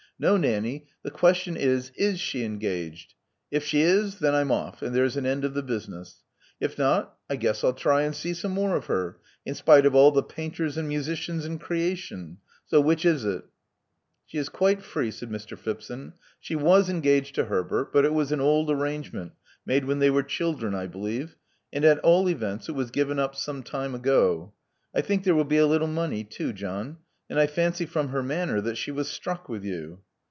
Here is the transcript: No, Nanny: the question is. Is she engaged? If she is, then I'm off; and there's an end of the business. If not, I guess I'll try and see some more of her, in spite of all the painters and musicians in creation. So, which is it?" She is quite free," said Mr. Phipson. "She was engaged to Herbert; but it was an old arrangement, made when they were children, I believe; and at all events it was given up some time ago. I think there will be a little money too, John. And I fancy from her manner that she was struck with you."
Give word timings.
No, 0.19 0.37
Nanny: 0.37 0.85
the 1.01 1.09
question 1.09 1.57
is. 1.57 1.91
Is 1.95 2.19
she 2.19 2.43
engaged? 2.45 3.15
If 3.49 3.63
she 3.65 3.81
is, 3.81 4.19
then 4.19 4.35
I'm 4.35 4.51
off; 4.51 4.83
and 4.83 4.93
there's 4.95 5.17
an 5.17 5.25
end 5.25 5.43
of 5.43 5.55
the 5.55 5.63
business. 5.63 6.21
If 6.59 6.77
not, 6.77 7.15
I 7.27 7.35
guess 7.37 7.63
I'll 7.63 7.73
try 7.73 8.03
and 8.03 8.15
see 8.15 8.35
some 8.35 8.51
more 8.51 8.75
of 8.75 8.85
her, 8.85 9.17
in 9.47 9.55
spite 9.55 9.83
of 9.83 9.95
all 9.95 10.11
the 10.11 10.21
painters 10.21 10.77
and 10.77 10.87
musicians 10.87 11.43
in 11.43 11.57
creation. 11.57 12.37
So, 12.67 12.79
which 12.79 13.03
is 13.03 13.25
it?" 13.25 13.45
She 14.27 14.37
is 14.37 14.47
quite 14.47 14.83
free," 14.83 15.09
said 15.09 15.31
Mr. 15.31 15.57
Phipson. 15.57 16.13
"She 16.39 16.55
was 16.55 16.87
engaged 16.87 17.33
to 17.33 17.45
Herbert; 17.45 17.91
but 17.91 18.05
it 18.05 18.13
was 18.13 18.31
an 18.31 18.41
old 18.41 18.69
arrangement, 18.69 19.31
made 19.65 19.85
when 19.85 19.97
they 19.97 20.11
were 20.11 20.21
children, 20.21 20.75
I 20.75 20.85
believe; 20.85 21.35
and 21.73 21.83
at 21.83 21.97
all 22.01 22.29
events 22.29 22.69
it 22.69 22.73
was 22.73 22.91
given 22.91 23.17
up 23.17 23.35
some 23.35 23.63
time 23.63 23.95
ago. 23.95 24.53
I 24.93 25.01
think 25.01 25.23
there 25.23 25.33
will 25.33 25.45
be 25.45 25.57
a 25.57 25.65
little 25.65 25.87
money 25.87 26.23
too, 26.23 26.53
John. 26.53 26.97
And 27.27 27.39
I 27.39 27.47
fancy 27.47 27.87
from 27.87 28.09
her 28.09 28.21
manner 28.21 28.61
that 28.61 28.77
she 28.77 28.91
was 28.91 29.07
struck 29.09 29.49
with 29.49 29.63
you." 29.63 30.01